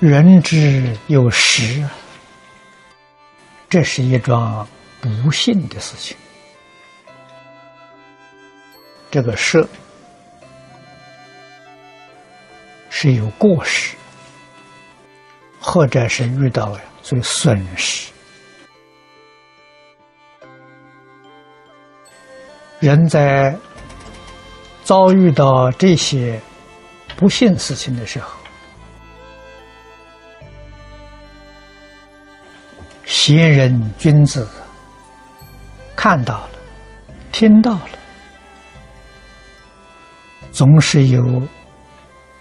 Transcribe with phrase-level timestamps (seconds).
[0.00, 1.84] 人之有时，
[3.68, 4.66] 这是一桩
[4.98, 6.16] 不幸的事情。
[9.10, 9.62] 这个失
[12.88, 13.94] 是有过失，
[15.60, 18.10] 或者是遇到所以损失。
[22.78, 23.54] 人在
[24.82, 26.40] 遭遇到这些
[27.16, 28.39] 不幸事情的时候，
[33.10, 34.48] 贤人君子
[35.96, 36.50] 看到了，
[37.32, 37.88] 听到了，
[40.52, 41.20] 总是有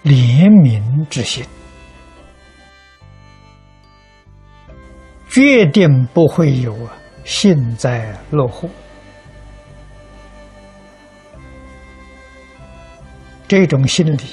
[0.03, 1.43] 怜悯之心，
[5.27, 6.77] 决定不会有
[7.25, 8.69] 幸灾乐祸。
[13.47, 14.23] 这种心理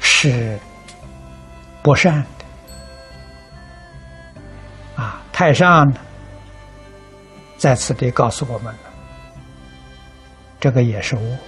[0.00, 0.58] 是
[1.84, 2.26] 不善
[5.40, 5.90] 太上，
[7.56, 8.80] 在此地告诉我们了，
[10.60, 11.38] 这个也是恶。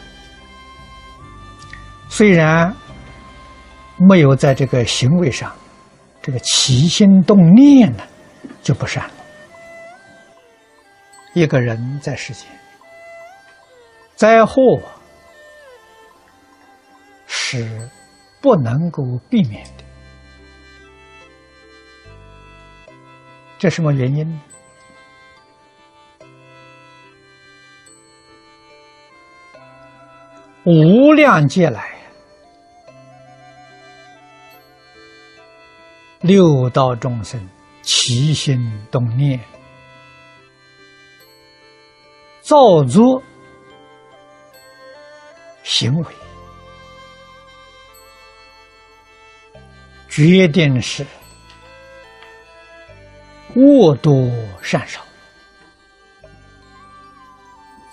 [2.08, 2.74] 虽然
[3.98, 5.54] 没有在这个行为上，
[6.22, 8.02] 这个起心动念呢，
[8.62, 9.14] 就不善了。
[11.34, 12.46] 一个人在世间。
[14.16, 14.80] 灾祸
[17.27, 17.90] 是
[18.40, 19.81] 不能够避免的，
[23.62, 24.41] 这什么原因？
[30.64, 31.95] 无量劫来，
[36.23, 37.40] 六道众生
[37.83, 38.58] 起心
[38.90, 39.39] 动念，
[42.40, 43.23] 造作。
[45.62, 46.06] 行为
[50.08, 51.06] 决定是
[53.55, 54.30] 恶多
[54.63, 55.01] 善少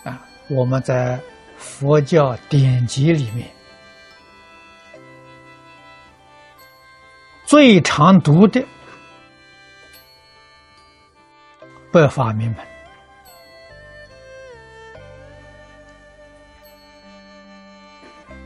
[0.03, 0.25] 啊！
[0.50, 1.20] 我们在
[1.58, 3.50] 佛教典籍里面
[7.46, 8.62] 最常读的
[11.92, 12.66] 《百法明门》。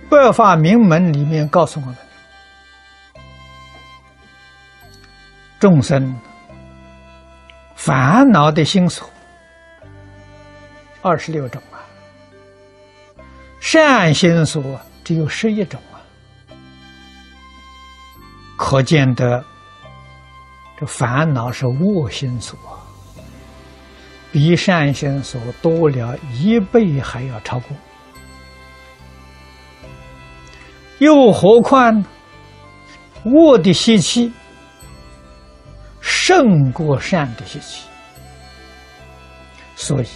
[0.09, 1.95] 《百法明门》里面告诉我们，
[5.59, 6.19] 众生
[7.85, 9.09] 烦恼的心所
[11.01, 11.83] 二十六种啊，
[13.59, 15.99] 善心所只有十一种啊，
[18.55, 19.43] 可见得
[20.79, 22.57] 这烦恼是恶心所，
[24.31, 27.75] 比善心所多了一倍还要超过。
[30.99, 32.01] 又何况，
[33.25, 34.31] 恶的习气
[36.25, 37.85] 胜过善的习气，
[39.75, 40.07] 所以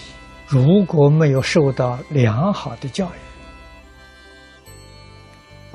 [0.48, 3.20] 如果没有受到良好的教育，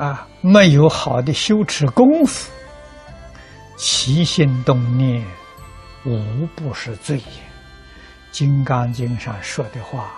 [0.01, 2.51] 啊，没有好的修持功夫，
[3.77, 5.23] 起心动念
[6.07, 7.25] 无不是罪业。
[8.31, 10.13] 《金刚经》上说的话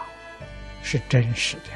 [0.85, 1.71] 是真实的。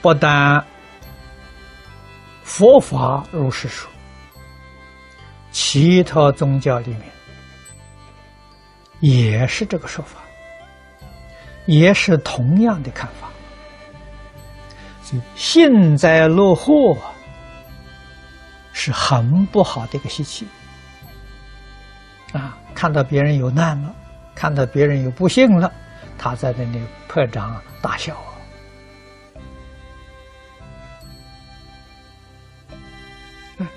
[0.00, 0.66] 不但
[2.52, 3.90] 佛法如是说，
[5.50, 7.00] 其他宗教里面
[9.00, 10.20] 也是这个说法，
[11.64, 13.30] 也是同样的看法。
[15.02, 16.94] 所以幸灾乐祸
[18.74, 20.46] 是很不好的一个习气
[22.34, 22.58] 啊！
[22.74, 23.94] 看到别人有难了，
[24.34, 25.72] 看到别人有不幸了，
[26.18, 28.14] 他在那里拍掌大笑。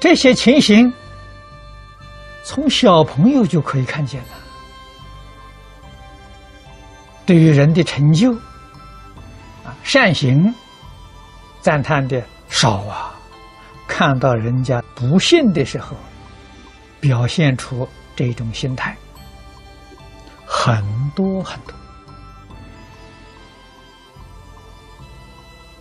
[0.05, 0.93] 这些情形，
[2.43, 4.27] 从小朋友就可以看见了。
[7.25, 8.31] 对于人的成就，
[9.63, 10.53] 啊，善行
[11.59, 13.15] 赞叹的少啊。
[13.87, 15.97] 看到人家不幸的时候，
[16.99, 18.95] 表现出这种心态，
[20.45, 20.85] 很
[21.15, 21.73] 多很多。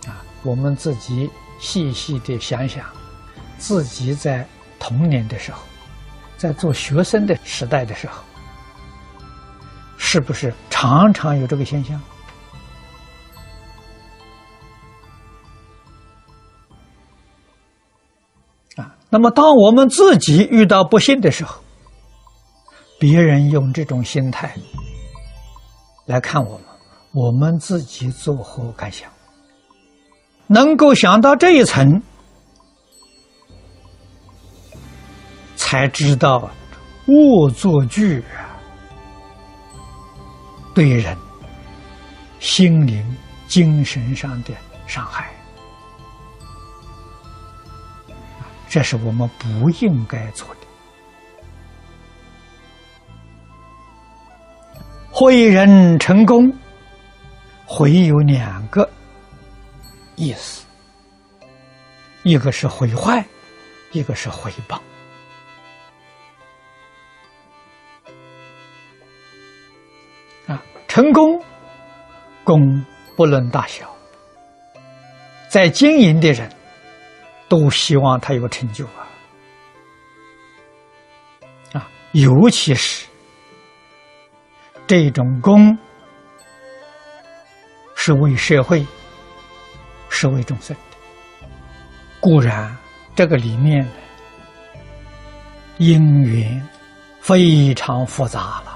[0.09, 1.29] 啊，我们自己
[1.59, 2.83] 细细的想想。
[3.67, 4.47] 自己在
[4.77, 5.59] 童年的时候，
[6.37, 8.21] 在做学生的时代的时候，
[9.97, 11.99] 是不是常常有这个现象？
[18.75, 21.59] 啊，那么当我们自己遇到不幸的时候，
[22.99, 24.55] 别人用这种心态
[26.05, 26.65] 来看我们，
[27.13, 29.09] 我们自己作何感想？
[30.45, 32.03] 能够想到这一层，
[35.75, 36.49] 才知道
[37.07, 38.47] 恶作剧啊，
[40.73, 41.17] 对人
[42.39, 43.05] 心灵、
[43.45, 44.53] 精神上的
[44.87, 45.29] 伤害，
[48.69, 50.61] 这是我们不应该做的。
[55.11, 56.49] 毁人成功，
[57.65, 58.89] 毁有两个
[60.15, 60.65] 意思，
[62.23, 63.25] 一个是毁坏，
[63.91, 64.79] 一个是毁谤。
[70.95, 71.43] 成功，
[72.45, 72.85] 功
[73.17, 73.93] 不论大小，
[75.49, 76.49] 在经营的人
[77.49, 79.03] 都希望他有成就啊，
[81.73, 83.05] 啊，尤其是。
[84.87, 85.77] 这种功
[87.93, 88.87] 是为社会、
[90.07, 91.47] 是为众生的，
[92.21, 92.73] 固然
[93.13, 93.91] 这个里面的
[95.77, 96.65] 因缘
[97.19, 98.74] 非常复杂了。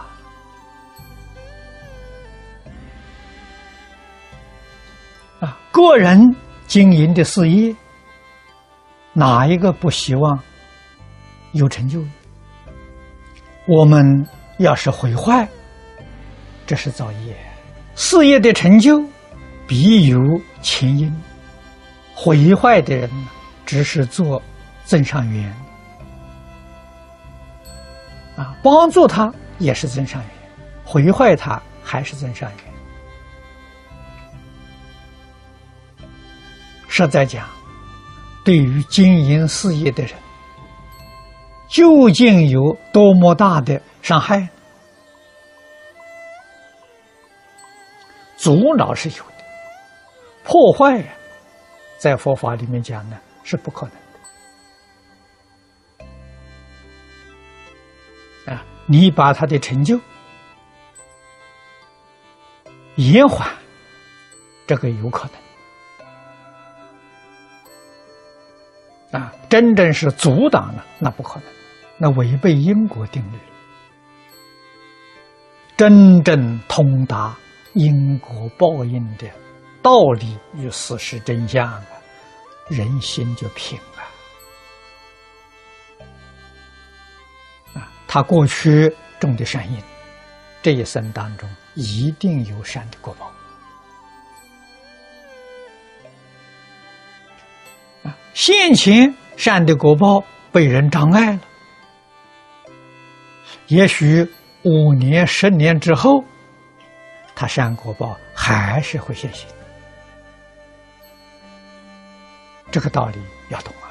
[5.79, 6.35] 个人
[6.67, 7.75] 经营的事业，
[9.13, 10.39] 哪一个不希望
[11.53, 12.03] 有成就？
[13.67, 14.27] 我们
[14.57, 15.47] 要是毁坏。
[16.65, 17.35] 这是造业，
[17.95, 19.03] 事业的成就
[19.67, 20.19] 必有
[20.61, 21.11] 前因。
[22.13, 23.09] 毁坏的人
[23.65, 24.39] 只是做
[24.83, 25.51] 增上缘
[28.35, 30.29] 啊，帮助他也是增上缘，
[30.83, 32.78] 毁坏他还是增上缘。
[37.05, 37.47] 实在讲，
[38.43, 40.13] 对于经营事业的人，
[41.69, 44.47] 究竟有多么大的伤害？
[48.35, 49.43] 阻挠是有的，
[50.43, 51.05] 破坏呀，
[51.97, 53.95] 在佛法里面讲呢是不可能
[58.45, 58.53] 的。
[58.53, 59.99] 啊，你把他的成就
[62.95, 63.49] 延缓，
[64.67, 65.48] 这个有可能。
[69.49, 71.49] 真正是阻挡了，那不可能，
[71.97, 73.37] 那违背因果定律。
[75.75, 77.35] 真正通达。
[77.73, 79.29] 因果报应的
[79.79, 81.85] 道理与事实真相啊，
[82.67, 84.03] 人心就平了。
[87.79, 89.77] 啊，他过去种的善因，
[90.63, 93.31] 这一生当中一定有善的果报。
[98.03, 100.21] 啊，现前善的果报
[100.51, 101.39] 被人障碍了，
[103.67, 104.29] 也许
[104.63, 106.21] 五年、十年之后。
[107.33, 109.47] 他善果报还是会现行，
[112.69, 113.87] 这个道理要懂啊！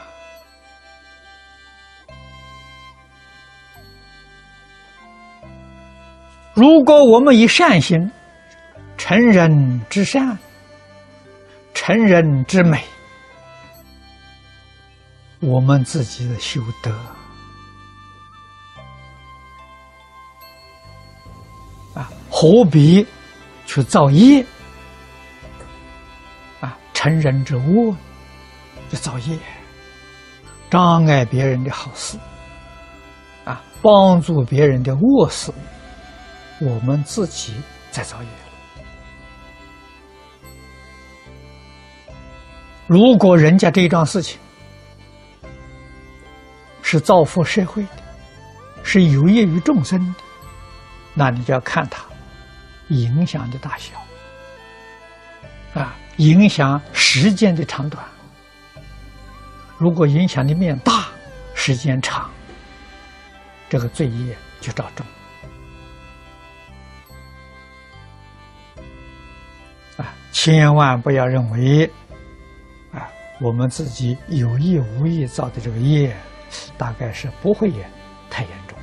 [6.53, 8.13] 如果我们以善心
[8.99, 10.37] 成人之善，
[11.73, 12.85] 成人之美，
[15.41, 16.91] 我们自己的修德。
[21.95, 23.07] 啊，何必？
[23.67, 24.45] 去造业？
[26.61, 27.95] 啊，成人之恶，
[28.89, 29.39] 就造业，
[30.71, 32.19] 障碍别人的好事。
[33.45, 35.53] 啊，帮助别人的恶事，
[36.61, 37.55] 我们自己
[37.91, 38.29] 在造业
[42.87, 44.41] 如果人家这一桩事情
[46.91, 47.91] 是造福社会的，
[48.83, 50.15] 是有益于众生的，
[51.13, 52.03] 那你就要看他。
[52.89, 53.93] 影响的大小，
[55.79, 58.03] 啊，影响时间的长短。
[59.77, 61.09] 如果影响的面大，
[61.55, 62.31] 时间长，
[63.69, 65.07] 这个罪业就照重。
[69.99, 71.85] 啊，千万不要认为，
[72.95, 73.07] 啊，
[73.43, 76.17] 我们自己有意无意造的这个业，
[76.77, 77.89] 大概是不会也
[78.31, 78.79] 太严重。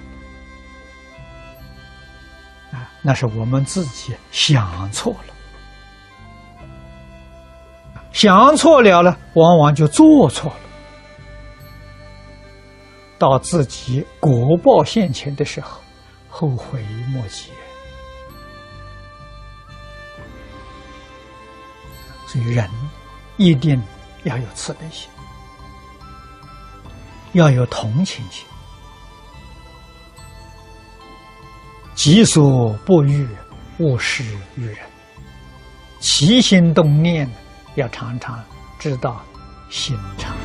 [2.72, 5.34] 啊那是我们自己想错了，
[8.12, 10.60] 想错了了，往往就做错了，
[13.18, 15.80] 到自己果报现前的时候，
[16.30, 16.82] 后悔
[17.14, 17.52] 莫及。
[22.28, 22.70] 所以，人
[23.38, 23.82] 一定
[24.24, 25.10] 要有慈悲心，
[27.36, 28.46] 要有同情心。
[31.94, 33.28] 己所不欲，
[33.80, 34.24] 勿施
[34.56, 34.78] 于人。
[36.00, 37.30] 起心动念
[37.76, 38.44] 要常常
[38.80, 39.22] 知道
[39.70, 40.45] 心常。